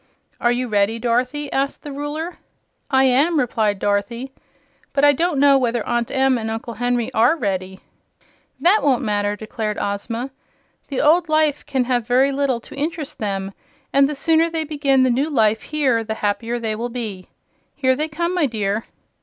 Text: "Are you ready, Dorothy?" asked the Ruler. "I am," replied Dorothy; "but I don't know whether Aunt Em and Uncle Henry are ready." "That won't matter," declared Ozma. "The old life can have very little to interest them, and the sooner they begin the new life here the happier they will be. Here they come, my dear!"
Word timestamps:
"Are 0.39 0.51
you 0.51 0.67
ready, 0.67 0.97
Dorothy?" 0.97 1.53
asked 1.53 1.83
the 1.83 1.91
Ruler. 1.91 2.37
"I 2.89 3.03
am," 3.03 3.37
replied 3.39 3.77
Dorothy; 3.77 4.31
"but 4.93 5.03
I 5.05 5.13
don't 5.13 5.37
know 5.37 5.59
whether 5.59 5.85
Aunt 5.85 6.09
Em 6.09 6.39
and 6.39 6.49
Uncle 6.49 6.73
Henry 6.73 7.13
are 7.13 7.35
ready." 7.35 7.81
"That 8.59 8.81
won't 8.81 9.03
matter," 9.03 9.35
declared 9.35 9.77
Ozma. 9.79 10.31
"The 10.87 11.01
old 11.01 11.29
life 11.29 11.63
can 11.67 11.83
have 11.83 12.07
very 12.07 12.31
little 12.31 12.59
to 12.61 12.75
interest 12.75 13.19
them, 13.19 13.51
and 13.93 14.09
the 14.09 14.15
sooner 14.15 14.49
they 14.49 14.63
begin 14.63 15.03
the 15.03 15.11
new 15.11 15.29
life 15.29 15.61
here 15.61 16.03
the 16.03 16.15
happier 16.15 16.57
they 16.57 16.73
will 16.75 16.89
be. 16.89 17.27
Here 17.75 17.95
they 17.95 18.07
come, 18.07 18.33
my 18.33 18.47
dear!" 18.47 18.85